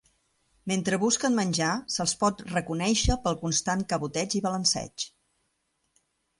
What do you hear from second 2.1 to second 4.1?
pot reconèixer pel constant